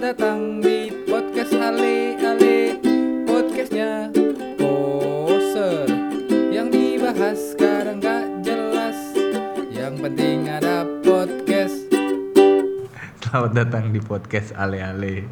[0.00, 2.80] datang di podcast Ale Ale
[3.28, 4.08] Podcastnya
[4.56, 5.92] poser
[6.48, 8.96] Yang dibahas sekarang gak jelas
[9.68, 11.84] Yang penting ada podcast
[13.20, 15.28] Selamat datang di podcast Ale Ale.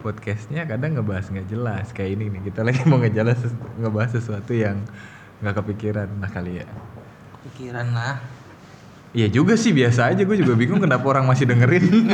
[0.00, 3.44] Podcastnya kadang ngebahas nggak jelas kayak ini nih kita lagi mau ngejelas
[3.78, 4.80] ngebahas sesuatu yang
[5.44, 6.66] nggak kepikiran nah kali ya.
[7.46, 8.31] Pikiran lah
[9.12, 11.84] Iya juga sih biasa aja gue juga bingung kenapa orang masih dengerin.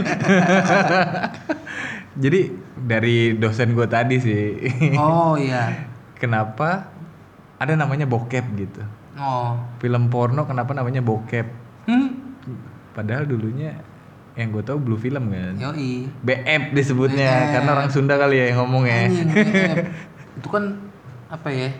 [2.23, 2.41] Jadi
[2.75, 4.43] dari dosen gue tadi sih.
[4.99, 5.87] Oh iya
[6.23, 6.91] kenapa
[7.59, 8.83] ada namanya bokep gitu.
[9.15, 11.47] Oh Film porno kenapa namanya bokep?
[11.87, 12.09] hmm?
[12.95, 13.79] Padahal dulunya
[14.35, 15.55] yang gue tahu blue film kan.
[15.55, 17.51] Yoi BF disebutnya BF.
[17.55, 19.07] karena orang Sunda kali ya yang ngomong ya.
[19.07, 19.77] Bokep.
[20.43, 20.65] Itu kan
[21.31, 21.71] apa ya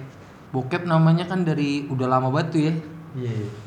[0.55, 2.75] Bokep namanya kan dari udah lama banget tuh ya
[3.19, 3.67] Iya.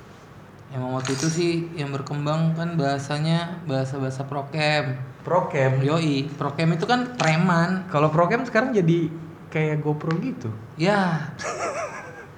[0.71, 5.83] Emang waktu itu sih yang berkembang kan bahasanya bahasa-bahasa prokem Prokem.
[5.83, 9.05] Yoi, prokem itu kan preman Kalau prokem sekarang jadi
[9.47, 10.49] kayak GoPro gitu.
[10.73, 11.29] Ya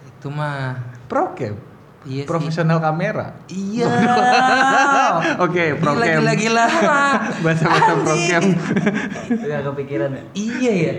[0.04, 1.56] Itu mah Prokem.
[2.04, 3.32] Iya sih Profesional kamera.
[3.48, 3.88] Iya
[5.46, 6.20] Oke, Gila prokem.
[6.20, 6.66] gila gila
[7.46, 8.04] Bahasa-bahasa Anjing.
[8.04, 8.44] prokem.
[9.40, 10.24] Gak kepikiran ya?
[10.34, 10.94] Iya ya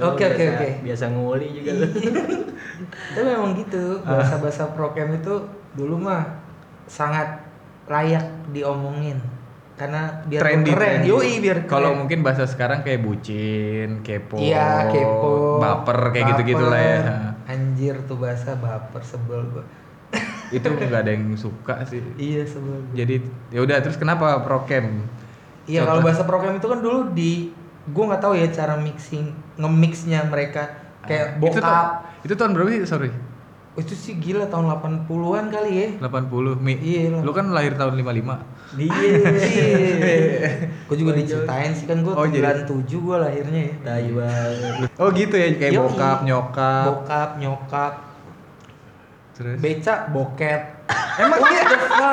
[0.00, 1.86] Oke oke oke Biasa nguli juga lu.
[3.12, 5.34] Tapi memang gitu Bahasa-bahasa prokem itu
[5.78, 6.37] dulu mah
[6.88, 7.44] Sangat
[7.86, 9.20] layak diomongin
[9.74, 11.08] Karena biar Trendy, keren trendy.
[11.08, 16.80] Yoi biar Kalau mungkin bahasa sekarang kayak bucin, kepo, Iya kepo baper kayak gitu-gitu lah
[16.82, 17.00] ya.
[17.46, 19.62] Anjir tuh bahasa baper sebel gua
[20.56, 22.02] Itu nggak ada yang suka sih.
[22.16, 22.94] Iya sebel gua.
[22.96, 25.06] Jadi ya udah terus kenapa prokem?
[25.64, 27.52] Iya kalau bahasa program itu kan dulu di
[27.88, 30.64] gua nggak tahu ya cara mixing nge-mixnya mereka
[31.06, 31.62] kayak Ah, Itu, bokap.
[31.62, 32.82] ta- itu tahun berapa sih?
[32.82, 33.10] Sorry.
[33.78, 34.74] Oh, itu sih gila tahun
[35.06, 35.88] 80-an kali ya.
[36.02, 36.74] 80 Mi.
[36.82, 37.22] Iya, lah.
[37.22, 38.74] Lu kan lahir tahun 55.
[38.74, 38.98] Iya.
[40.90, 43.74] gue juga diceritain sih kan gue Oh, 97 gue lahirnya ya.
[43.86, 44.90] Tai banget.
[44.98, 45.82] Oh gitu ya kayak Yoi.
[45.86, 46.84] bokap, nyokap.
[46.90, 47.92] Bokap, nyokap,
[49.38, 50.62] Terus beca, boket.
[51.22, 51.62] Emang iya?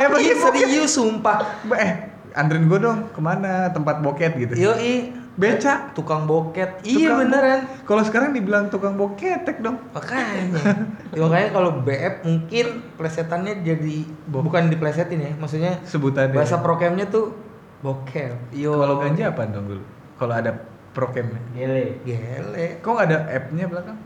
[0.06, 1.66] Emang iya iya serius sumpah.
[1.73, 4.53] Eh anterin gue dong ke mana tempat boket gitu.
[4.53, 5.91] Yoi, Beca.
[5.91, 6.79] tukang boket.
[6.81, 7.59] Iya Tukang- beneran.
[7.84, 9.78] Kalau sekarang dibilang tukang boketek dong.
[9.91, 10.63] Makanya.
[11.12, 12.66] ya, makanya kalau BF mungkin
[12.96, 16.31] plesetannya jadi Bo- bukan diplesetin ya, maksudnya Sebutannya.
[16.31, 17.35] bahasa prokemnya tuh
[17.79, 18.51] bokep.
[18.51, 18.73] Yo.
[18.73, 19.84] Kalau ganja apa dong dulu?
[20.16, 20.51] Kalau ada
[20.91, 21.44] prokemnya.
[21.52, 22.00] Gile.
[22.02, 22.79] Gele.
[22.79, 23.97] Kok ada app-nya belakang?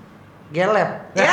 [0.49, 0.89] Gelep.
[1.15, 1.29] Ya.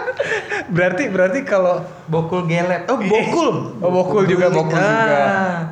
[0.76, 2.86] Berarti berarti kalau Bokul gelep.
[2.86, 3.50] Oh, bokul.
[3.78, 4.86] Oh bokul juga bokul Ah.
[4.86, 5.18] juga.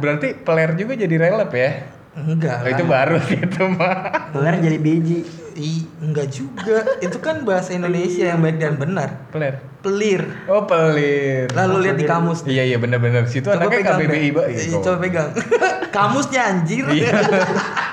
[0.03, 1.71] Berarti peler juga jadi relep ya?
[2.15, 2.63] Enggak.
[2.63, 4.31] Oh, itu baru sih itu mah.
[4.31, 5.27] Kelar jadi biji.
[5.55, 6.99] I, enggak juga.
[6.99, 9.31] itu kan bahasa Indonesia yang baik dan benar.
[9.31, 9.63] Peler.
[9.79, 10.23] Pelir.
[10.47, 11.47] Oh pelir.
[11.51, 12.43] Lalu lihat di kamus.
[12.43, 13.27] Iya iya benar-benar.
[13.27, 14.45] Situ Coba anaknya pegang KBBI pak.
[14.49, 15.29] Iya, Coba pegang.
[15.95, 16.85] Kamusnya anjir.
[16.89, 17.13] Iya.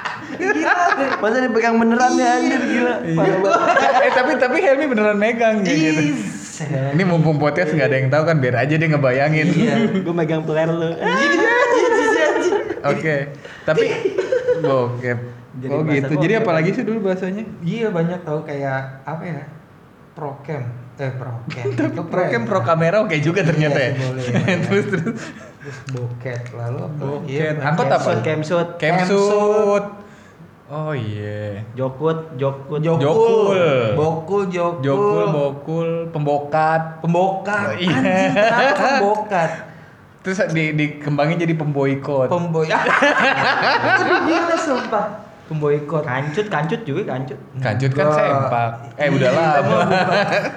[1.22, 2.96] Masa dipegang beneran ya anjir gila.
[3.16, 4.04] Parah banget.
[4.06, 6.02] eh tapi tapi Helmi beneran megang kayak gitu.
[6.70, 9.48] Ini mumpung podcast nggak ada yang tahu kan biar aja dia ngebayangin.
[9.50, 9.76] Iya.
[10.06, 10.92] Gue megang peler lu.
[12.86, 13.16] Oke.
[13.66, 13.86] Tapi
[14.62, 15.20] bokep.
[15.52, 16.14] Jadi oh gitu.
[16.16, 17.44] Jadi apalagi sih dulu bahasanya?
[17.60, 19.44] Iya banyak tahu kayak apa ya?
[20.16, 20.64] Prokem.
[21.02, 21.66] Eh prokem.
[21.74, 24.56] Itu Prokem pro kamera oke juga ternyata Iya ya.
[24.70, 25.22] terus terus.
[25.62, 26.98] Terus boket lalu apa?
[26.98, 27.30] Boket.
[27.30, 28.12] Iya, Angkot apa?
[28.26, 28.70] Camsut.
[28.82, 30.01] Kemsut.
[30.72, 31.68] Oh iya.
[31.76, 32.80] Jokut, jokut.
[32.80, 33.04] Jokul.
[33.04, 33.60] Jokul.
[34.00, 34.80] Bokul, jokul.
[34.80, 37.04] Jokul, bokul, pembokat.
[37.04, 37.66] Pembokat.
[37.68, 37.92] Oh, iya.
[37.92, 39.52] Anjing, pembokat?
[40.24, 42.32] Terus di, dikembangin jadi pemboikot.
[42.32, 42.72] Pemboy.
[44.00, 45.31] Itu gila sumpah.
[45.52, 46.02] Pemboikot.
[46.02, 47.36] Kancut, kancut juga kancut.
[47.58, 48.24] Kancut kan Enggak.
[48.24, 48.70] sempak.
[48.96, 49.52] Eh udah Iya, lah.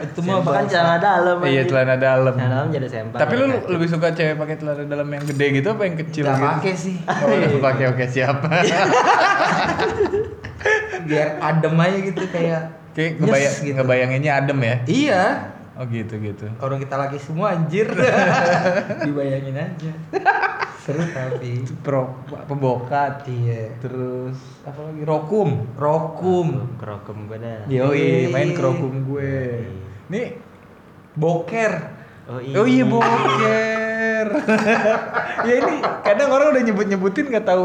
[0.01, 1.37] Itu mah kan bahasa- celana dalam.
[1.43, 2.33] Iya celana dalam.
[2.33, 3.19] Celana dalam jadi sempak.
[3.19, 3.67] Tapi lu Kancut.
[3.69, 6.49] lebih suka cewek pakai celana dalam yang gede gitu apa yang kecil Nggak gitu?
[6.49, 6.97] pakai sih.
[7.25, 8.37] Oh, lu pakai oke siap.
[11.05, 12.63] Biar adem aja gitu kayak.
[12.95, 13.75] Kayak ngebayang, gitu.
[13.75, 14.75] ngebayanginnya adem ya.
[14.87, 15.23] Iya.
[15.75, 16.47] Oh gitu gitu.
[16.63, 17.91] Orang kita lagi semua anjir.
[19.07, 19.93] Dibayangin aja.
[20.79, 21.67] Seru tapi.
[21.83, 22.15] Pro
[22.47, 23.27] pembokat.
[23.27, 23.75] Iya.
[23.83, 25.03] Terus apa lagi?
[25.03, 25.67] Rokum.
[25.75, 26.79] Rokum.
[26.79, 27.61] Kerokem gue dah.
[27.67, 28.31] Yoi, Yoi.
[28.31, 29.67] main kerokum gue.
[30.15, 30.39] Nih,
[31.19, 31.73] Boker.
[32.25, 32.55] Oh iya.
[32.57, 33.84] oh iya boker.
[35.49, 37.65] ya ini kadang orang udah nyebut-nyebutin nggak tahu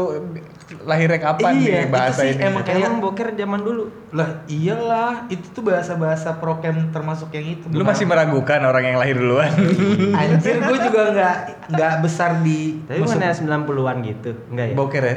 [0.80, 2.46] lahirnya kapan Iya, nih bahasa itu sih ini.
[2.46, 3.84] emang kayak- Emang boker zaman dulu.
[4.10, 7.66] Lah iyalah, itu tuh bahasa-bahasa prokem termasuk yang itu.
[7.68, 9.50] Lu masih meragukan orang yang lahir duluan.
[10.20, 11.36] Anjir gue juga nggak
[11.68, 14.30] nggak besar di Tapi mana 90-an gitu.
[14.48, 14.74] Enggak ya?
[14.74, 15.16] boker ya?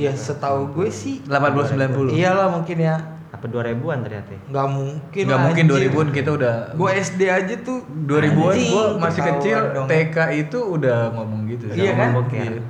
[0.00, 1.76] Ya setahu gue sih 80
[2.10, 2.16] 90.
[2.16, 2.96] Iyalah mungkin ya
[3.40, 4.40] Apa 2000-an ternyata ya?
[4.52, 5.88] nggak mungkin Nggak mungkin anjir.
[5.88, 9.86] 2000-an kita udah Gue SD aja tuh 2000-an anjing, gua masih kecil dong.
[9.88, 11.64] TK itu udah ngomong gitu.
[11.72, 12.08] Iya kan?
[12.14, 12.52] Boker.
[12.52, 12.62] Iya.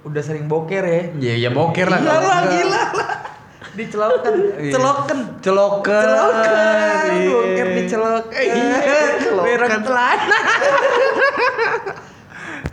[0.00, 1.02] udah sering boker ya.
[1.14, 2.00] Iya, ya boker lah.
[2.00, 3.08] Gila lah, gila lah.
[3.70, 4.72] Dicelokan, Iya.
[4.74, 5.18] celokan.
[5.38, 6.02] Celokan.
[6.02, 7.28] Celokan, Iya.
[7.30, 8.34] boker dicelokan.
[8.34, 9.80] Eh, iya, celokan.
[9.84, 10.38] Celana.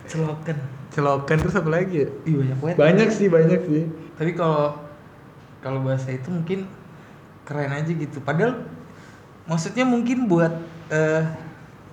[0.09, 0.57] celokan.
[0.89, 2.07] Celokan terus apa lagi ya?
[2.25, 2.75] Ih banyak banget.
[2.79, 3.83] Banyak sih, banyak sih.
[4.17, 4.73] Tapi kalau
[5.61, 6.65] kalau bahasa itu mungkin
[7.47, 8.19] keren aja gitu.
[8.19, 8.67] Padahal
[9.45, 10.51] maksudnya mungkin buat
[10.89, 11.23] eh,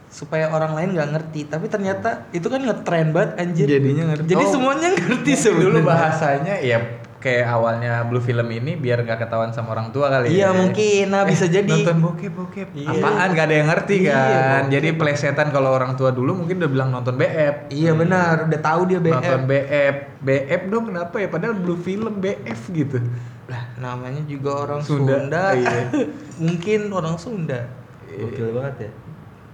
[0.09, 1.41] supaya orang lain nggak ngerti.
[1.47, 3.67] Tapi ternyata itu kan ngetren banget anjir.
[3.69, 4.29] Jadinya ngerti.
[4.29, 5.65] Jadi Oh, semuanya ngerti sebenarnya.
[5.65, 6.79] dulu bahasanya ya
[7.17, 10.49] kayak awalnya blue film ini biar nggak ketahuan sama orang tua kali Iya ya.
[10.53, 11.05] mungkin.
[11.09, 11.73] Nah bisa Eh, jadi.
[11.73, 12.89] nonton bokep bokep Iya.
[12.93, 14.29] apaan gak ada yang ngerti Iya, kan
[14.61, 14.71] bokep.
[14.71, 18.45] jadi plesetan kalau orang tua dulu mungkin udah bilang nonton BF Iya benar.
[18.45, 19.15] Udah tahu dia BF.
[19.15, 23.01] nonton BF BF dong kenapa ya padahal blue film BF gitu
[23.45, 25.21] Lah namanya juga orang Sunda.
[25.21, 25.45] Sunda.
[25.53, 25.81] Iya.
[26.45, 27.61] mungkin orang Sunda.
[28.09, 28.91] Gokil banget ya.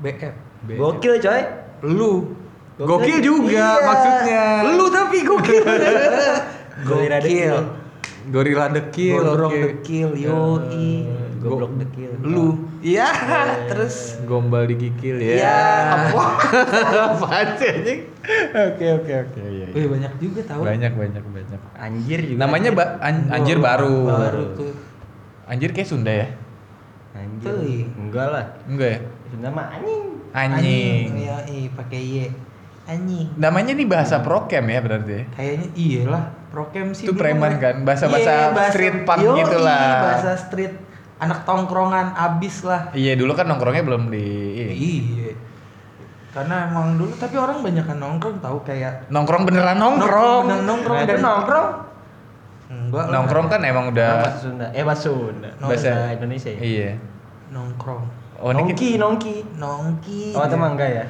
[0.01, 0.35] BF.
[0.67, 0.79] BF.
[0.79, 1.43] Gokil coy.
[1.81, 2.15] Lu.
[2.81, 3.85] gokil juga Iya.
[3.85, 5.65] maksudnya Lu tapi gokil.
[6.89, 7.57] Gokil.
[8.29, 10.93] The kill Gondrong kill, yoi.
[11.41, 12.11] Goblok dekil.
[12.21, 12.69] Lu.
[12.81, 13.09] Iya,
[13.69, 15.61] terus gombal digigil ya Iya,
[16.09, 16.25] apa?
[17.61, 18.01] sih anjing
[18.51, 19.77] oke oke oke iya iya.
[19.77, 20.65] Wih, banyak juga tahu.
[20.65, 22.41] banyak banyak banyak Anjir juga.
[22.41, 24.73] namanya ba- an- anjir baru Baru tuh.
[25.45, 26.29] anjir kayak Sunda ya
[27.13, 27.53] Anjir.
[27.53, 27.85] Tuh.
[28.01, 28.45] Enggak lah.
[28.65, 30.03] enggak ya Sunda mah anjing.
[30.33, 32.17] anjing Iya, iya pakai Y.
[32.85, 33.29] Anjing.
[33.37, 35.23] namanya nih bahasa prokem ya berarti ya?
[35.33, 37.07] Kayaknya iyalah, prokem sih.
[37.07, 37.83] Itu preman kan?
[37.83, 39.95] Bahasa-bahasa Iya, street punk Yoi, gitu lah.
[40.11, 40.75] Bahasa street
[41.17, 42.91] anak tongkrongan abis lah.
[42.91, 44.27] Iya dulu kan nongkrongnya belum di
[44.67, 45.31] Iya.
[46.31, 50.45] Karena emang dulu tapi orang banyak kan nongkrong tahu kayak nongkrong beneran nongkrong.
[50.47, 51.69] bener nongkrong Nah, itu dan nongkrong.
[52.71, 53.05] Enggak.
[53.09, 54.67] Nongkrong kan emang Nah, udah bahasa Sunda.
[54.71, 55.51] Eh bahasa Sunda.
[55.59, 56.51] Bahasa- Bahasa Indonesia.
[56.51, 56.61] ya?
[56.61, 56.91] iya.
[57.51, 58.05] Nongkrong.
[58.39, 59.37] Oh nongki, nongki.
[59.55, 60.33] Nongki.
[60.33, 61.05] Oh, itu mah enggak ya?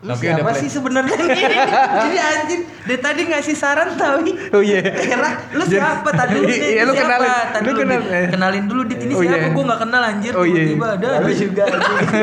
[0.00, 1.12] Lu udah siapa play- sih sebenarnya?
[2.00, 4.80] Jadi anjing dari tadi ngasih saran tapi Oh iya.
[4.80, 6.56] Heran, lu siapa tadi nih?
[6.72, 7.28] Iya, lu kenalin.
[7.52, 8.28] Tadi Lu kenal- eh.
[8.28, 9.36] kenalin dulu dit ini Oh, siapa?
[9.38, 9.52] iya.
[9.52, 10.64] Gua nggak kenal anjir Oh, iya.
[10.64, 11.06] tiba-tiba ada.
[11.14, 11.36] Lalu aja.
[11.38, 11.62] juga.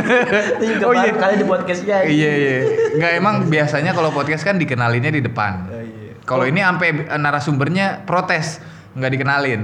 [0.58, 1.12] Itu juga Oh, iya.
[1.14, 1.98] kali di podcastnya.
[2.04, 2.56] Iya iya.
[2.92, 5.54] Enggak emang biasanya kalau podcast kan dikenalinnya di depan.
[5.68, 6.18] Oh, iya.
[6.20, 8.58] Kalau ini sampai narasumbernya protes
[8.92, 9.62] nggak dikenalin.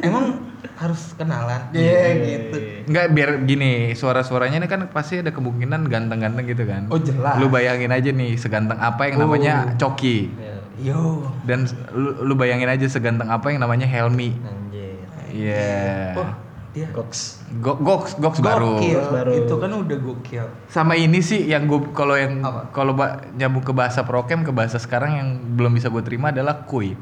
[0.00, 0.45] Emang
[0.76, 1.70] harus kenalan.
[1.70, 2.56] Iya gitu.
[2.86, 6.88] Enggak biar gini suara-suaranya ini kan pasti ada kemungkinan ganteng-ganteng gitu kan.
[6.88, 7.36] Oh, jelas.
[7.36, 9.88] Lu bayangin aja nih seganteng apa yang namanya Oh.
[9.88, 10.30] Coki.
[10.30, 10.56] Iya.
[10.76, 11.24] Yo.
[11.42, 14.36] Dan lu, lu bayangin aja seganteng apa yang namanya Helmi.
[14.36, 15.00] Anjir.
[15.32, 16.12] Iya.
[16.14, 16.28] Oh,
[16.70, 17.40] dia Goks.
[17.56, 18.76] Go- Goks, Goks baru.
[18.76, 19.00] Gokil.
[19.00, 19.30] Goks baru.
[19.32, 20.44] Itu kan udah gokil.
[20.68, 22.92] Sama ini sih yang gue kalau yang kalau
[23.32, 26.92] nyambung ke bahasa prokem ke bahasa sekarang yang belum bisa gue terima adalah kuy.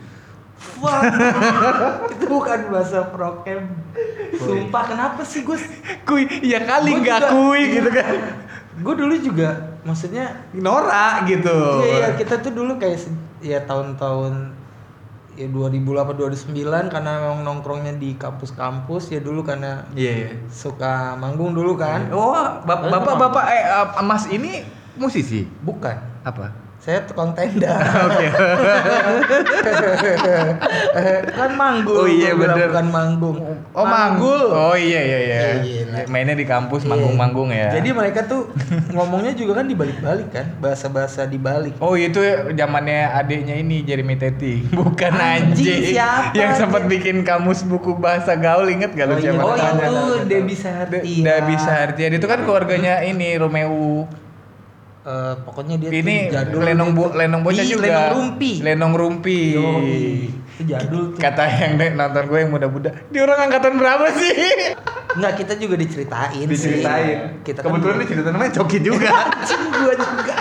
[0.76, 1.00] Wah,
[2.08, 3.68] itu bukan bahasa prokem.
[4.34, 5.56] Sumpah kenapa sih gue?
[6.02, 8.14] Kuy, ya kali nggak kuy gitu kan.
[8.74, 11.54] Gue dulu juga, maksudnya Norak gitu.
[11.80, 12.98] Iya, iya kita tuh dulu kayak
[13.38, 14.50] ya tahun-tahun
[15.34, 16.54] ya 2008 2009
[16.88, 20.12] karena memang nongkrongnya di kampus-kampus ya dulu karena Iya.
[20.14, 20.30] iya.
[20.46, 22.06] suka manggung dulu kan.
[22.10, 24.62] Oh, bap- bapak bapak eh eh, Mas ini
[24.94, 26.22] musisi Bukan.
[26.22, 26.63] apa?
[26.84, 27.80] Saya tukang tenda.
[27.80, 28.28] Oke.
[31.32, 31.96] kan manggung.
[31.96, 32.68] Oh iya, bener.
[32.68, 33.36] Bukan manggung.
[33.72, 34.52] Oh manggul.
[34.52, 35.40] Oh iya iya iya.
[35.64, 35.98] Gila.
[36.12, 36.92] Mainnya di kampus Iya.
[36.92, 37.72] manggung-manggung ya.
[37.72, 38.52] Jadi mereka tuh
[38.92, 41.72] ngomongnya juga kan dibalik-balik kan, bahasa-bahasa dibalik.
[41.80, 42.20] Oh itu
[42.52, 48.36] zamannya adiknya ini Jeremy Teti, bukan Anjing, anjing, siapa yang sempat bikin kamus buku bahasa
[48.36, 50.28] gaul inget gak lu Oh, iya, siapa Oh itu.
[50.28, 51.00] Debbie Sahartia.
[51.00, 54.04] Udah bisa artian itu kan keluarganya ini Romeo.
[55.04, 57.04] Eh, pokoknya dia Ini jadul Lenong gitu.
[57.04, 57.84] bo, Lenong bocah Ih, juga.
[57.84, 58.52] Lenong Rumpi.
[58.64, 59.38] Lenong Rumpi.
[59.52, 60.00] Yoi.
[60.32, 61.20] Itu jadul tuh.
[61.20, 62.88] Kata yang de- nonton gue yang muda-muda.
[63.04, 64.32] Di orang angkatan berapa sih?
[65.14, 67.04] Enggak, kita juga diceritain, Diceritain.
[67.04, 67.44] sih.
[67.44, 69.10] Kita kan Kebetulan ini cerita namanya Coki juga.
[69.76, 70.34] Gua juga.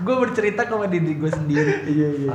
[0.00, 1.72] Gua bercerita sama diri gue sendiri.
[1.86, 2.30] Iya, iya.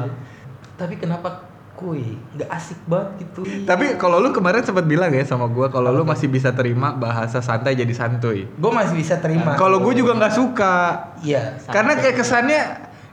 [0.76, 1.44] Tapi kenapa
[1.76, 2.16] kuy?
[2.34, 3.44] Nggak asik banget gitu.
[3.64, 7.44] Tapi kalau lu kemarin sempat bilang ya sama gue kalau lu masih bisa terima bahasa
[7.44, 8.48] santai jadi santuy.
[8.48, 9.60] gue masih bisa terima.
[9.60, 10.76] Kalau gue juga nggak suka.
[11.22, 11.60] Iya.
[11.68, 12.62] Karena kayak kesannya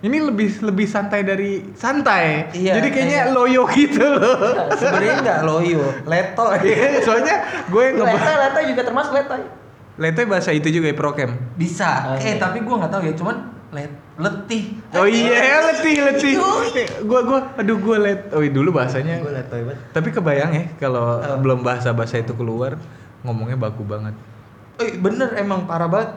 [0.02, 2.50] ini lebih lebih santai dari santai.
[2.50, 4.38] Iya, Jadi kayaknya kayak- loyo gitu loh.
[4.74, 6.46] Sebenarnya nggak loyo, leto.
[6.66, 7.36] Iya, Soalnya
[7.70, 9.42] gue yang ngebahas letoy juga termasuk letoy.
[10.00, 11.30] Letoy bahasa itu juga ya prokem.
[11.54, 12.14] Bisa.
[12.14, 12.40] Oh, eh iya.
[12.40, 13.36] tapi gue nggak tahu ya, cuman
[13.70, 14.62] let letih.
[14.94, 16.32] Oh iya, letih letih.
[17.04, 18.30] Gua gua aduh gua let.
[18.30, 19.18] Oh dulu bahasanya.
[19.18, 19.80] Gue letoy banget.
[19.90, 21.36] Tapi kebayang ya kalau Apa?
[21.42, 22.78] belum bahasa-bahasa itu keluar
[23.20, 24.14] ngomongnya baku banget.
[24.78, 26.10] Eh bener emang parah banget.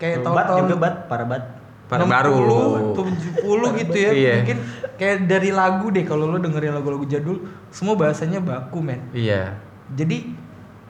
[0.00, 1.44] Kayak Bat tahun-tahun juga bat, parah bat.
[1.86, 2.40] Par- baru.
[2.96, 4.10] 60, 70 gitu ya.
[4.10, 4.34] Iya.
[4.40, 4.58] Mungkin
[4.96, 9.12] kayak dari lagu deh kalau lo dengerin lagu-lagu jadul, semua bahasanya baku, men.
[9.12, 9.60] Iya.
[9.92, 10.32] Jadi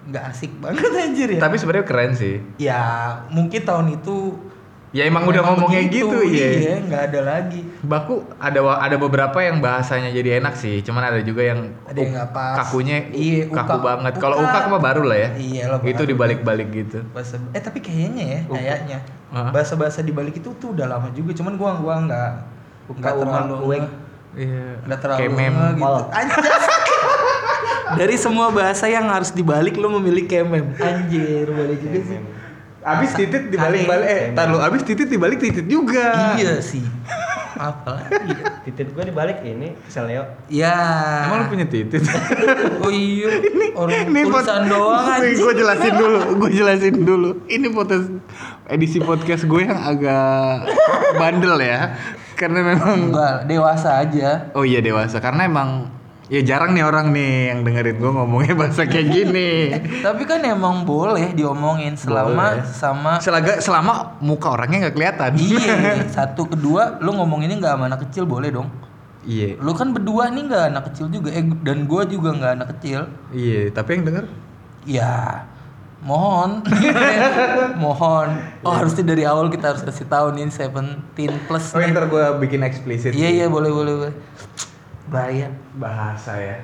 [0.02, 1.40] nggak asik banget anjir ya.
[1.42, 2.38] Tapi sebenarnya keren sih.
[2.58, 2.82] ya
[3.30, 4.34] mungkin tahun itu
[4.92, 6.48] Ya emang udah Memang ngomongnya begitu, gitu iya.
[6.52, 7.60] Iya, nggak ada lagi.
[7.80, 12.12] Baku ada ada beberapa yang bahasanya jadi enak sih, cuman ada juga yang Ada yang
[12.12, 12.54] nggak pas.
[12.60, 14.12] kakunya Iya, kaku ukak- banget.
[14.20, 14.52] Kalau ukak.
[14.52, 15.28] ukak mah baru lah ya.
[15.32, 17.00] Iya, lo Itu dibalik-balik gitu.
[17.08, 18.60] Bahasa eh tapi kayaknya ya, Ukak.
[18.60, 18.98] kayaknya.
[19.32, 22.30] Bahasa-bahasa di balik itu tuh udah lama juga, cuman gua gua nggak
[22.92, 23.86] nggak terlalu ueng.
[24.32, 24.64] Iya.
[24.82, 26.00] nggak terlalu nge gitu.
[26.12, 26.64] Anjas.
[27.98, 30.72] Dari semua bahasa yang harus dibalik lu memilih kemem.
[30.74, 32.20] Anjir, boleh juga sih.
[32.82, 34.36] Abis titit dibalik-balik eh Kemem.
[34.36, 36.34] tar lu abis titit dibalik titit juga.
[36.34, 36.82] Iya sih.
[37.54, 38.34] Apa lagi?
[38.42, 38.44] ya?
[38.66, 40.26] Titit gue dibalik ini kesel Leo.
[40.50, 40.74] Ya.
[41.30, 42.02] Emang lu punya titit?
[42.82, 43.38] Oh iya.
[43.78, 45.38] Orang Ini tulisan doang anjing.
[45.38, 47.30] Gue jelasin dulu, gue jelasin dulu.
[47.46, 48.06] Ini podcast
[48.66, 50.66] edisi podcast gue yang agak
[51.16, 51.94] bandel ya.
[52.34, 54.50] Karena memang Enggak, dewasa aja.
[54.58, 55.86] Oh iya dewasa karena emang
[56.32, 59.52] ya jarang nih orang nih yang dengerin gue ngomongnya bahasa kayak gini.
[60.06, 62.72] Tapi kan emang boleh diomongin selama Boleh.
[62.72, 65.30] sama Selaga, selama muka orangnya nggak kelihatan.
[65.36, 65.76] Iya,
[66.16, 68.72] satu kedua lu ngomonginnya nggak sama anak kecil boleh dong.
[69.28, 69.60] Iya.
[69.60, 73.12] Lu kan berdua nih nggak anak kecil juga, eh dan gua juga nggak anak kecil.
[73.36, 74.24] Iya, tapi yang denger
[74.82, 75.46] Ya,
[76.02, 76.66] mohon,
[77.84, 78.34] mohon.
[78.66, 81.70] Oh harusnya dari awal kita harus kasih tahu nih 17 plus.
[81.70, 81.94] Oh, nih.
[81.94, 83.14] ntar gue bikin eksplisit.
[83.14, 84.14] Iya iya boleh boleh boleh.
[85.08, 85.48] Bahaya.
[85.74, 86.58] Bahasa ya.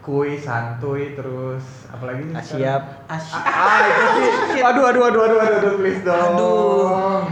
[0.00, 2.34] Kui, santuy, terus apalagi nih?
[2.34, 2.82] Asyap.
[3.06, 3.38] Asyik.
[3.38, 4.04] Ah, itu
[4.50, 4.60] sih.
[4.68, 6.18] Aduh, aduh, aduh, aduh, aduh, aduh, please dong.
[6.34, 7.22] Aduh.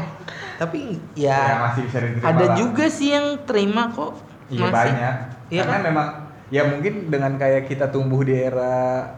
[0.55, 2.55] Tapi Ya, ya, masih bisa diterima ada lah.
[2.55, 4.13] juga sih yang terima kok.
[4.47, 5.15] Iya banyak.
[5.49, 5.83] Iya Karena kan?
[5.83, 6.09] memang
[6.47, 9.09] ya mungkin dengan kayak kita tumbuh di era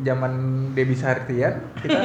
[0.00, 0.32] zaman
[0.72, 1.96] Debbie Sartian, kita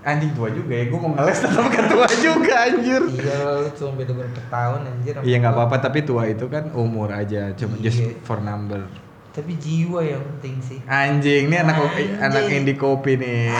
[0.00, 0.84] anjing tua juga ya.
[0.86, 3.02] Gue mau ngeles tetap ketua juga anjir.
[3.04, 5.14] Iya, lu cuma beda berapa tahun anjir.
[5.20, 8.18] Iya nggak apa-apa tapi tua itu kan umur aja, cuma just Iya.
[8.22, 8.82] for number.
[9.28, 10.78] Tapi jiwa yang penting sih.
[10.82, 12.10] Anjing, ini anak Anjing.
[12.18, 13.54] anak indie kopi nih.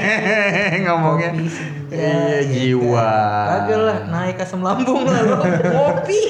[0.86, 1.30] Ngomongnya.
[1.30, 3.10] Kopi senja, Iya, ya jiwa.
[3.12, 3.48] kan?
[3.60, 5.36] Kagak lah, naik asam lambung lah lu.
[5.76, 6.20] Kopi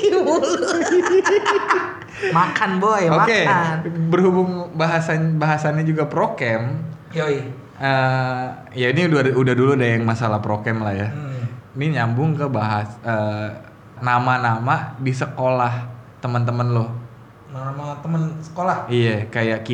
[2.31, 3.77] makan boy, Oke, makan.
[4.13, 7.43] berhubung bahasan bahasannya juga prokem, Yoi.
[7.81, 8.45] Eh
[8.77, 11.09] ya ini udah udah dulu deh yang masalah prokem lah ya.
[11.09, 11.49] Hmm.
[11.81, 13.49] Ini nyambung ke bahas eh,
[14.05, 15.89] nama-nama di sekolah
[16.21, 16.87] teman-teman lo.
[17.51, 18.87] Nama temen sekolah.
[18.87, 19.67] Iya, kayak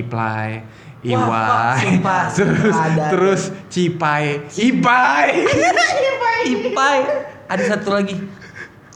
[1.07, 3.05] Wah, Iwai, sumpah, terus ada.
[3.15, 5.45] terus Cipai, Ipai,
[6.57, 6.99] Ipai.
[7.47, 8.19] Ada satu lagi.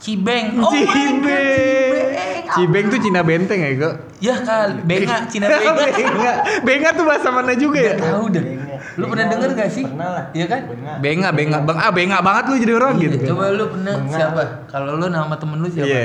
[0.01, 0.57] Cibeng.
[0.59, 1.21] Oh my God, Cibeng.
[1.21, 2.31] Cibeng.
[2.51, 3.95] Cibeng tuh Cina Benteng ya, kok?
[4.19, 5.73] Ya kali, benga, Cina benga.
[6.01, 6.33] Benga.
[6.67, 7.95] Benga tuh bahasa mana juga ya?
[7.95, 8.43] Gak tahu deh.
[8.43, 8.77] Benga.
[8.99, 9.85] Lu pernah denger gak sih?
[9.87, 10.25] pernah lah.
[10.35, 10.61] Iya kan?
[10.99, 11.31] Benga.
[11.31, 13.17] Benga, bang, ah benga banget lu jadi orang Iya, gitu.
[13.33, 14.17] Coba lu pernah Benga.
[14.17, 14.43] siapa?
[14.67, 15.87] Kalau lu nama temen lu siapa?
[15.87, 16.05] Iya.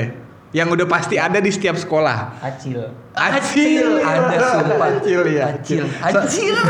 [0.54, 2.38] Yang udah pasti ada di setiap sekolah.
[2.40, 2.80] Acil.
[3.12, 3.88] Acil.
[4.00, 4.88] Ada sumpah.
[4.88, 5.44] Acil ya.
[5.52, 5.84] Acil.
[6.00, 6.56] Acil.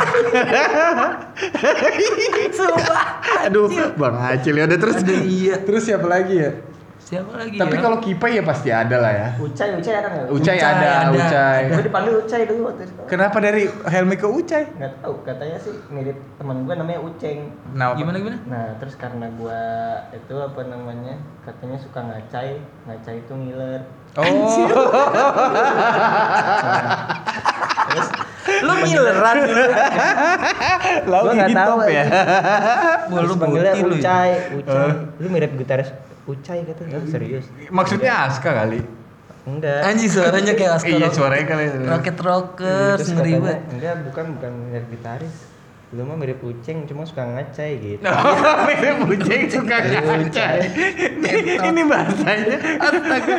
[2.57, 3.05] sumpah.
[3.47, 4.97] Aduh, Bang Acil ya udah terus.
[5.05, 5.61] Aduh, iya.
[5.61, 6.51] Terus siapa lagi ya?
[7.07, 7.83] Siapa lagi Tapi ya?
[7.87, 9.29] kalau Kipai ya pasti ada lah ya.
[9.39, 10.27] Ucai, Ucai ada nggak?
[10.27, 11.15] Ucai, Ucai ada, ada.
[11.15, 11.63] Ucai.
[11.71, 13.03] Gue dipanggil Ucai dulu waktu itu.
[13.07, 14.67] Kenapa dari Helmi ke Ucai?
[14.75, 17.55] Nggak tahu, katanya sih mirip teman gue namanya Uceng.
[17.79, 18.39] Nah, gimana gimana?
[18.51, 19.63] Nah, terus karena gua
[20.11, 21.15] itu apa namanya?
[21.47, 22.59] Katanya suka ngacai,
[22.91, 23.87] ngacai itu ngiler.
[24.17, 24.65] Oh,
[27.87, 28.09] Terus
[28.63, 29.65] Lu mileran dulu.
[31.11, 32.05] lau gua nggak tahu ya.
[33.07, 34.01] Wah, lu panggilnya lu ya.
[34.01, 34.89] Ucai, Ucai.
[35.19, 35.89] Lu mirip gitaris
[36.25, 36.97] Ucai katanya.
[36.97, 37.45] Oh, serius.
[37.69, 38.81] Maksudnya Aska kali.
[39.47, 39.79] Enggak.
[39.85, 40.89] Anjing suaranya kayak Aska.
[40.89, 41.65] Iya, Rock- suaranya kali.
[41.85, 43.59] Rocket Rockers Terus ngeri banget.
[43.71, 45.35] Enggak, bukan bukan mirip gitaris.
[45.95, 48.03] Lu mah mirip kucing, cuma suka ngacai gitu.
[48.11, 50.59] Oh, mirip kucing suka ngacai.
[51.63, 52.59] Ini bahasanya.
[52.83, 53.37] Astaga.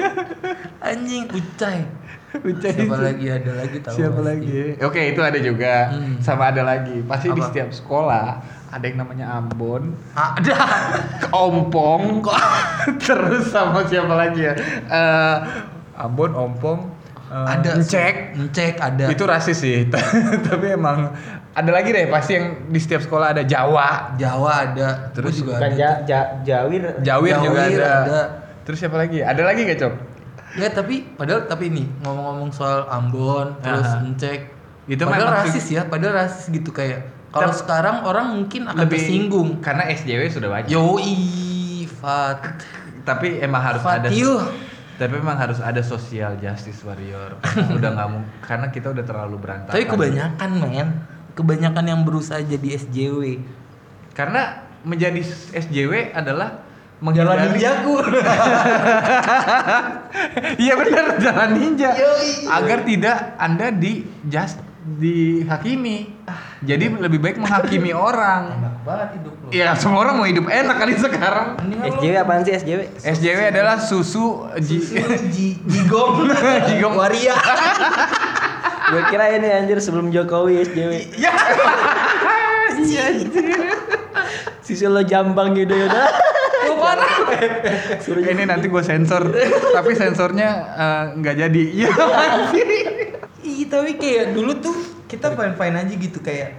[0.80, 1.84] Anjing Ucai.
[2.40, 2.72] Ucai.
[2.72, 3.96] Siapa lagi ada lagi tahu.
[4.00, 4.30] Siapa pasti.
[4.32, 4.60] lagi?
[4.80, 5.92] Oke, itu ada juga.
[5.92, 6.24] Hmm.
[6.24, 7.04] Sama ada lagi.
[7.04, 10.60] Pasti di setiap sekolah ada yang namanya Ambon, Ada.
[11.32, 12.20] Ompong,
[13.04, 14.54] terus sama siapa lagi ya?
[14.92, 15.38] Eh,
[15.96, 16.92] Ambon, Ompong,
[17.28, 18.16] eh, Ada Cek.
[18.52, 19.06] Cek ada.
[19.12, 19.88] Itu rasis sih,
[20.48, 21.12] tapi emang
[21.58, 25.10] ada lagi deh pasti yang di setiap sekolah ada Jawa, Jawa ada.
[25.12, 25.76] Terus Gua juga ada.
[25.76, 27.02] ja, ja, Jawir.
[27.02, 27.92] Jawir, juga Jawir ada.
[28.06, 28.22] ada.
[28.64, 29.24] Terus siapa lagi?
[29.24, 29.94] Ada lagi gak Cok?
[30.58, 34.02] Ya tapi padahal tapi ini ngomong-ngomong soal Ambon terus Aha.
[34.02, 34.40] Encek
[34.88, 39.50] Itu padahal memang rasis ya, padahal rasis gitu kayak kalau sekarang orang mungkin akan tersinggung.
[39.60, 40.72] karena SJW sudah banyak.
[40.72, 42.40] Yoi, Fat.
[43.04, 44.42] Tapi emang harus ada Fatih.
[44.98, 47.38] Tapi memang harus ada social justice warrior.
[47.78, 49.74] udah nggak mau karena kita udah terlalu berantakan.
[49.74, 50.90] Tapi kebanyakan men,
[51.34, 53.42] kebanyakan yang berusaha jadi SJW.
[54.12, 55.22] Karena menjadi
[55.54, 56.66] SJW adalah
[56.98, 57.96] Jalan menghindari- ninjaku.
[60.58, 61.94] Iya benar jalan ninja.
[61.94, 62.50] Yoi.
[62.50, 64.58] Agar tidak Anda di just
[64.98, 66.10] dihakimi.
[66.66, 68.74] Jadi lebih baik menghakimi orang.
[68.88, 69.48] Banget hidup lu.
[69.52, 71.60] Iya, semua orang mau hidup enak kali sekarang.
[71.84, 72.82] SJW apaan sih SJW?
[73.04, 74.96] SJW adalah susu susu
[75.28, 76.32] ji jigong.
[76.72, 76.96] Jigong.
[76.96, 77.36] waria.
[78.96, 81.20] Gue kira ini anjir sebelum Jokowi SJW.
[81.20, 81.36] Ya.
[82.80, 83.06] Iya.
[84.64, 86.08] Susu lo jambang gitu ya udah.
[86.78, 87.14] Parah.
[88.06, 89.34] Ini nanti gue sensor,
[89.74, 91.64] tapi sensornya eh, nggak jadi.
[91.74, 91.92] Iya.
[93.44, 94.76] Iya tapi kayak dulu tuh
[95.10, 96.54] kita fine fine aja gitu kayak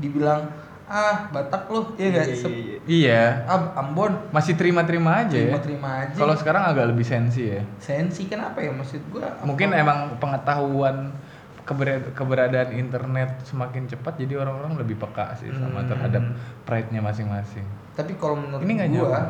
[0.00, 2.78] dibilang ah Batak lo ya gak Iya, iya, iya.
[2.84, 3.22] Iya.
[3.44, 5.48] ah Ambon Masih terima-terima aja ya.
[5.48, 7.62] terima terima aja Kalau sekarang agak lebih sensi ya.
[7.76, 11.14] sensi kenapa ya maksud gua Mungkin apa- emang pengetahuan
[11.62, 15.88] keber- keberadaan internet semakin cepat jadi orang-orang lebih peka sih sama Hmm.
[15.88, 16.22] terhadap
[16.62, 17.62] pride-nya masing-masing.
[17.92, 19.20] tapi kalau menurut Ini nggak gua jauh.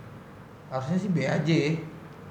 [0.70, 1.58] harusnya sih B aja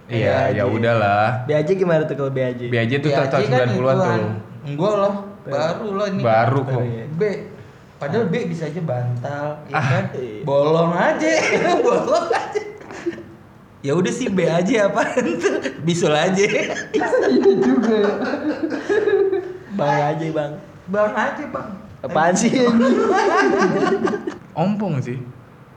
[0.09, 1.45] Iya, ya udahlah.
[1.45, 2.65] BAJ gimana tuh kalau BAJ?
[2.65, 3.99] B aja tuh B tahun aja kan 90-an ituan.
[4.01, 4.31] tuh.
[4.65, 5.13] enggak lah
[5.45, 6.81] baru lah ini Baru kok.
[6.81, 7.05] Iya.
[7.11, 7.21] B
[7.99, 9.83] padahal B bisa aja bantal ya Ah.
[9.83, 10.41] kan Iya.
[10.41, 11.31] bolong aja
[11.85, 12.61] bolong aja
[13.79, 15.03] ya udah sih B aja apa
[15.85, 16.43] bisul aja
[19.71, 20.53] Bang aja bang.
[20.85, 22.47] bang aja bang Apaan sih?
[24.57, 25.19] Ompong sih.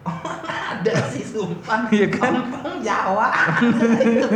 [0.02, 2.46] ada sih sumpah Iya kan?
[2.46, 3.28] Kampung Jawa
[3.98, 4.26] itu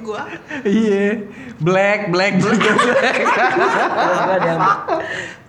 [0.00, 0.22] gua
[0.62, 1.26] Iya.
[1.58, 3.16] Black, black, black, black.
[4.22, 4.52] Ada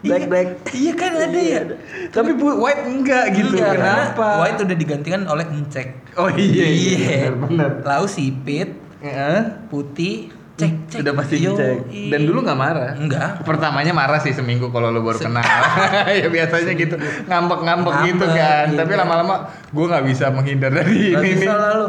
[0.06, 0.48] black black.
[0.72, 1.62] iya kan ada ya
[2.10, 3.56] Tapi bu, white enggak gitu.
[3.56, 4.28] Iya, karena Kenapa?
[4.40, 7.32] White udah digantikan oleh encek Oh iya, iya.
[7.32, 7.82] benar.
[7.82, 8.70] lalu sipit
[9.00, 9.40] Heeh.
[9.68, 11.78] putih cek cek Udah pasti Yo, dicek.
[12.08, 12.94] Dan dulu nggak marah.
[12.94, 15.42] enggak Pertamanya marah sih seminggu kalau lu baru kenal.
[16.14, 16.96] ya biasanya gitu
[17.26, 18.66] ngambek-ngambek gitu Ngambek, kan.
[18.70, 18.78] iya.
[18.78, 19.36] Tapi lama-lama
[19.68, 21.30] gue nggak bisa menghindar dari Gak ini.
[21.34, 21.58] bisa nih.
[21.58, 21.88] lah lu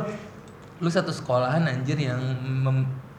[0.77, 2.19] lu satu sekolahan anjir yang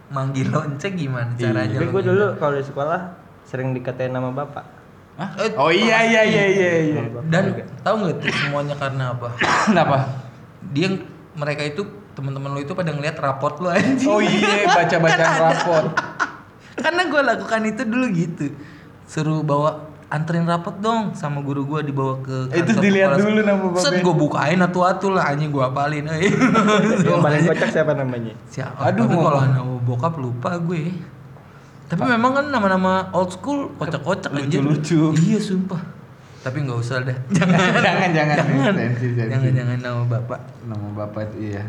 [0.08, 1.50] manggil lo encek gimana Iya.
[1.50, 3.02] caranya Tapi lo gue dulu kalau di sekolah
[3.44, 4.66] sering dikatain nama bapak.
[5.16, 5.30] Hah?
[5.38, 7.02] Eh, Oh iya iya iya iya iya.
[7.26, 7.44] dan
[7.80, 9.32] tahu nggak tuh semuanya karena apa
[9.68, 9.98] Kenapa?
[10.68, 10.92] dia
[11.32, 11.82] mereka itu
[12.12, 15.92] teman-teman lo itu pada ngeliat raport lo anjing Oh iya baca-baca raport.
[16.76, 18.46] karena gue lakukan itu dulu gitu
[19.06, 19.72] suruh bawa
[20.06, 23.80] anterin rapot dong sama guru gue dibawa ke Itu dilihat dulu nama babe.
[23.80, 26.28] set gue bukain atu-atu lah anjing gue apalin eh.
[27.08, 28.34] Yang paling kocak siapa namanya?
[28.46, 30.92] siapa Aduh, kalau nama bokap lupa gue
[31.86, 35.14] tapi memang kan nama-nama old school kocak-kocak anjir Lucu-lucu.
[35.20, 35.78] iya sumpah
[36.42, 39.30] tapi nggak usah dah jangan jangan jangan jangan sensi, sensi.
[39.32, 41.64] jangan jangan nama bapak Nama bapak itu iya.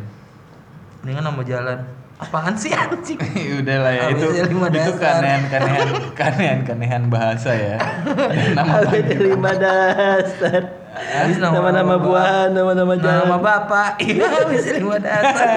[0.98, 1.79] mendingan nama jalan
[2.16, 3.20] apaan sih anjing
[3.61, 5.20] Udah lah ya itu lima itu dasar.
[5.20, 7.76] kanehan kanehan kanehan kanehan bahasa ya.
[8.57, 10.61] nama Ada lima dasar.
[10.96, 13.20] Habis nama- Nama-nama nama- buahan, nama-nama jalan.
[13.22, 15.48] nama bapak iya bisa lima dasar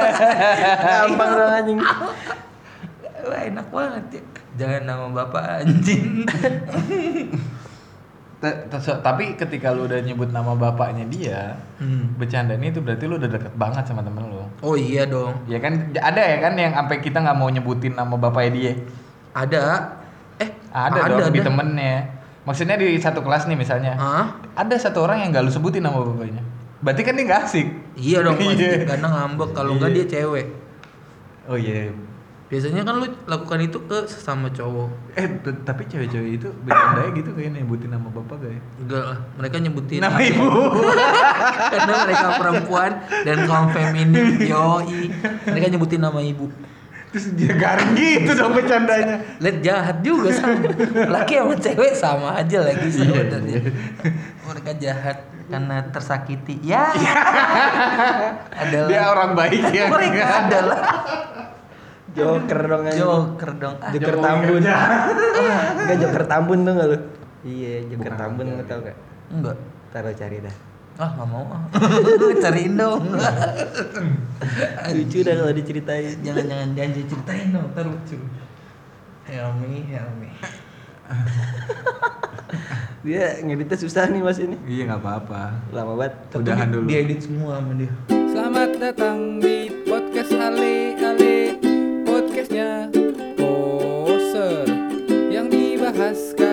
[0.78, 1.80] Gampang dong anjing.
[3.22, 4.24] Wah enak banget ya
[4.60, 6.04] jangan nama bapak anjing
[8.40, 12.16] Ta- ta- Tapi ketika lu udah nyebut nama bapaknya dia, hmm.
[12.16, 14.40] bercandanya itu berarti lu udah deket banget sama temen lu.
[14.64, 18.16] oh iya dong Ya kan ada ya kan yang sampai kita nggak mau nyebutin nama
[18.16, 18.74] bapaknya dia.
[19.30, 19.92] ada
[20.40, 21.46] eh Ada, dong di dah.
[21.46, 21.96] temennya.
[22.48, 23.94] Maksudnya di satu kelas nih misalnya.
[23.94, 24.40] Hah?
[24.56, 26.40] Ada satu orang yang gak lu sebutin nama bapaknya.
[26.80, 27.68] Berarti kan dia gak asik.
[27.94, 28.88] Iya dong pasti Iya.
[28.88, 29.92] karena ngambek kalau Iya.
[29.92, 30.48] dia cewek.
[31.46, 31.92] Oh iya.
[32.50, 34.90] Biasanya kan lu lakukan itu ke sesama cowok.
[35.14, 35.30] Eh
[35.62, 38.62] tapi cewek-cewek itu bercandanya gitu kayak nyebutin nama bapak gak ya?
[38.82, 40.46] Enggak lah, mereka nyebutin Nama ibu.
[41.78, 44.26] karena mereka perempuan dan kaum feminim.
[44.42, 45.14] Yoi.
[45.46, 46.50] Mereka nyebutin nama ibu.
[47.14, 49.18] Terus dia garing gitu dong bercandanya.
[49.38, 50.74] Lihat jahat juga sama.
[51.06, 53.62] Laki sama cewek sama aja lagi Iya, sebenarnya.
[54.46, 55.18] Mereka jahat
[55.50, 56.62] karena tersakiti.
[56.66, 56.90] Ya.
[58.62, 59.86] adalah Dia orang baik ya.
[59.90, 60.82] mereka adalah
[62.16, 63.02] Joker dong anjing.
[63.02, 63.76] joker dong.
[63.80, 64.62] Ah, Joker Jokowi Tambun.
[65.80, 66.98] Enggak Joker Tambun tuh enggak lu?
[67.46, 68.20] Iya, Joker Bukan.
[68.20, 68.98] Tambun enggak tahu enggak?
[69.30, 69.58] Enggak.
[69.90, 70.56] Taruh cari dah.
[71.00, 71.64] Ah, nggak mau ah.
[72.44, 73.04] Cariin dong.
[75.00, 76.20] Lucu dah kalau diceritain.
[76.20, 78.20] jangan jangan jangan ceritain dong, ntar lucu.
[79.24, 80.30] Help me, help me.
[83.08, 84.60] Dia ngeditnya susah nih Mas ini.
[84.68, 85.44] Iya nggak apa-apa.
[85.72, 86.14] Lama banget.
[86.36, 86.86] Udahan dulu.
[86.92, 87.92] Dia edit semua sama dia.
[88.12, 91.69] Selamat datang di podcast Ale Ale
[92.50, 92.90] Podcastnya
[93.38, 94.66] Poser
[95.30, 96.49] Yang dibahas sekarang gak